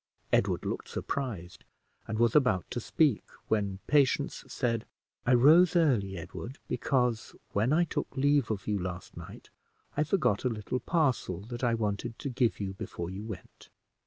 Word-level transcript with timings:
Edward 0.33 0.65
looked 0.65 0.87
surprised, 0.89 1.63
and 2.07 2.17
was 2.17 2.35
about 2.35 2.65
to 2.71 2.79
speak, 2.79 3.23
when 3.49 3.77
Patience 3.85 4.43
said 4.47 4.87
"I 5.27 5.35
rose 5.35 5.75
early, 5.75 6.17
Edward, 6.17 6.57
because, 6.67 7.35
when 7.51 7.71
I 7.71 7.83
took 7.83 8.17
leave 8.17 8.49
of 8.49 8.65
you 8.67 8.79
last 8.79 9.15
night, 9.15 9.51
I 9.95 10.03
forgot 10.03 10.43
a 10.43 10.49
little 10.49 10.79
parcel 10.79 11.41
that 11.41 11.63
I 11.63 11.75
wanted 11.75 12.17
to 12.17 12.29
give 12.29 12.59
you 12.59 12.73
before 12.73 13.11
you 13.11 13.23
went. 13.23 13.69